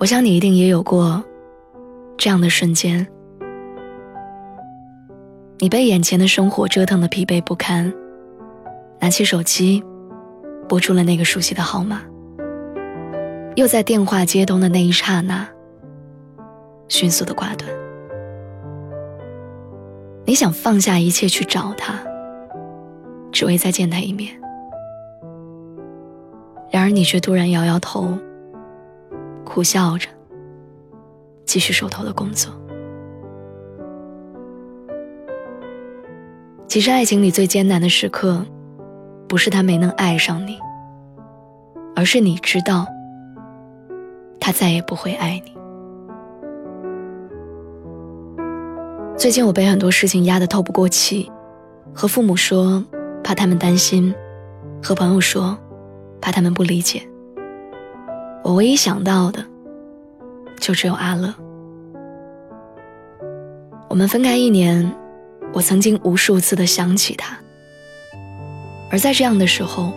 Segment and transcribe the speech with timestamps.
[0.00, 1.24] 我想你一定也有过
[2.16, 3.04] 这样的瞬间：
[5.58, 7.92] 你被眼前的生活折腾的疲惫不堪，
[9.00, 9.82] 拿起手机，
[10.68, 12.02] 拨出了那个熟悉的号码，
[13.56, 15.48] 又在电话接通的那一刹那，
[16.86, 17.68] 迅速的挂断。
[20.24, 21.94] 你想放下一切去找他，
[23.32, 24.32] 只为再见他一面，
[26.70, 28.16] 然而你却突然摇摇头。
[29.48, 30.08] 苦笑着，
[31.46, 32.52] 继续手头的工作。
[36.68, 38.44] 其实，爱情里最艰难的时刻，
[39.26, 40.58] 不是他没能爱上你，
[41.96, 42.86] 而是你知道，
[44.38, 45.56] 他再也不会爱你。
[49.16, 51.32] 最近我被很多事情压得透不过气，
[51.94, 52.84] 和父母说
[53.24, 54.14] 怕他们担心，
[54.82, 55.58] 和朋友说
[56.20, 57.02] 怕他们不理解。
[58.44, 59.44] 我唯一想到的，
[60.58, 61.34] 就只有阿乐。
[63.88, 64.90] 我们分开一年，
[65.52, 67.38] 我曾经无数次的想起他，
[68.90, 69.92] 而在这样的时候，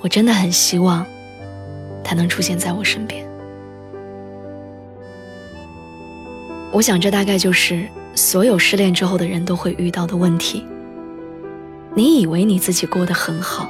[0.00, 1.04] 我真的很希望
[2.02, 3.26] 他能出现在我身边。
[6.72, 10.64] 我想，这大概就是所有失恋之后的人都会遇到的问题。
[11.94, 13.68] 你以为你自己过得很好，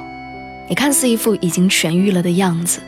[0.69, 2.79] 你看似一副已经痊愈了的样子。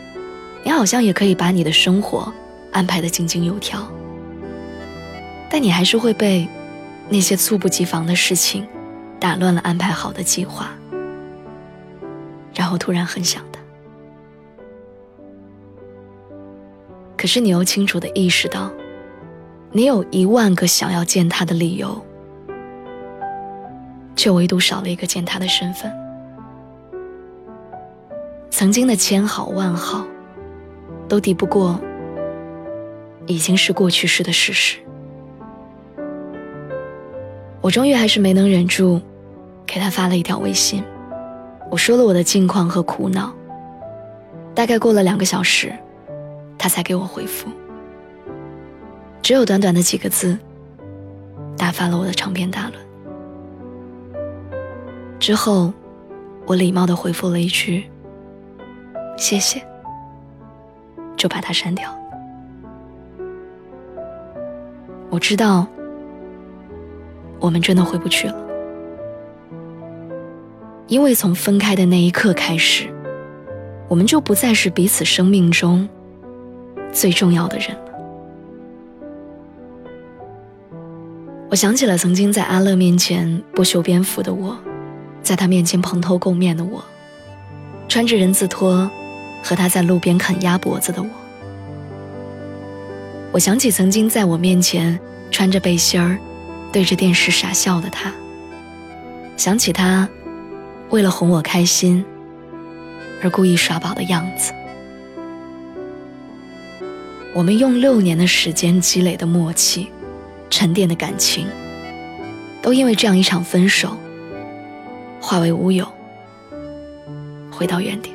[0.64, 2.34] 你好像也可以把你的生活
[2.72, 3.86] 安排的井井有条，
[5.50, 6.48] 但你还是会被
[7.10, 8.66] 那些猝不及防的事情
[9.20, 10.70] 打乱了安排好的计划，
[12.56, 13.60] 然后突然很想他。
[17.18, 18.72] 可是你又清楚的意识到，
[19.72, 22.02] 你有一万个想要见他的理由，
[24.16, 25.92] 却唯独少了一个见他的身份。
[28.50, 30.08] 曾经的千好万好。
[31.08, 31.80] 都抵不过
[33.26, 34.78] 已经是过去式的事实。
[37.62, 39.02] 我终于还是没能忍住，
[39.66, 40.84] 给他发了一条微信，
[41.72, 43.34] 我说了我的近况和苦恼。
[44.54, 45.74] 大概过了两个小时，
[46.58, 47.50] 他才给我回复，
[49.22, 50.38] 只有短短的几个字，
[51.58, 54.24] 打发了我的长篇大论。
[55.20, 55.74] 之后，
[56.46, 57.86] 我礼貌的回复了一句
[59.18, 59.66] ：“谢谢。”
[61.16, 61.90] 就把它删掉。
[65.10, 65.68] 我知道，
[67.40, 68.36] 我们真的回不去了，
[70.88, 72.88] 因为从分开的那一刻开始，
[73.88, 75.88] 我们就不再是彼此生命中
[76.92, 77.84] 最重要的人了。
[81.52, 84.58] 我想起了曾经在阿乐面前不修边幅的我，
[85.22, 86.84] 在他面前蓬头垢面的我，
[87.88, 88.90] 穿着人字拖。
[89.44, 91.10] 和他在路边啃鸭脖子的我，
[93.34, 94.98] 我想起曾经在我面前
[95.30, 96.18] 穿着背心儿，
[96.72, 98.14] 对着电视傻笑的他，
[99.36, 100.08] 想起他
[100.90, 102.04] 为了哄我开心
[103.22, 104.54] 而故意耍宝的样子。
[107.36, 109.92] 我们用六年的时间积累的默契、
[110.50, 111.48] 沉淀的感情，
[112.62, 113.98] 都因为这样一场分手
[115.20, 115.86] 化为乌有，
[117.52, 118.13] 回到原点。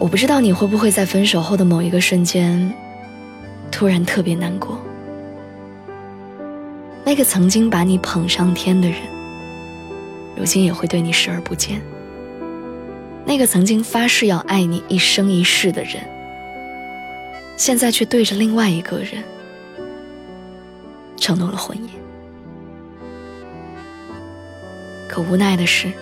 [0.00, 2.72] 我不知道你会不会在分手后的某一个瞬间，
[3.70, 4.80] 突然特别难过。
[7.04, 8.98] 那个曾经把你捧上天的人，
[10.34, 11.82] 如今也会对你视而不见。
[13.26, 16.02] 那个曾经发誓要爱你一生一世的人，
[17.58, 19.22] 现在却对着另外一个人
[21.18, 21.90] 承诺了婚姻。
[25.06, 25.92] 可无奈的是，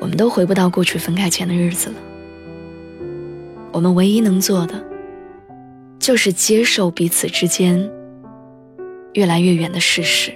[0.00, 1.96] 我们都回不到过去分开前的日子了。
[3.74, 4.80] 我们唯一能做的，
[5.98, 7.90] 就是接受彼此之间
[9.14, 10.32] 越来越远的事实，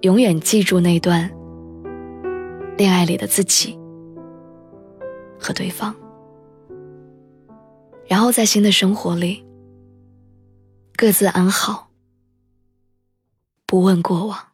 [0.00, 1.30] 永远记住那段
[2.78, 3.78] 恋爱里的自己
[5.38, 5.94] 和对方，
[8.06, 9.44] 然后在新的生活里
[10.96, 11.90] 各自安好，
[13.66, 14.53] 不问过往。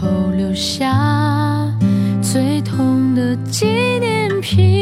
[0.00, 0.94] 后留下
[2.22, 3.66] 最痛的纪
[3.98, 4.77] 念品？